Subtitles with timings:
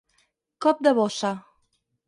[0.67, 1.33] Cop de bossa.